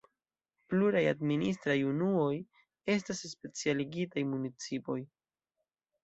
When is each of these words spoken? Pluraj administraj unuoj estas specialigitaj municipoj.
Pluraj 0.69 1.01
administraj 1.09 1.75
unuoj 1.89 2.31
estas 2.93 3.21
specialigitaj 3.33 4.23
municipoj. 4.31 4.97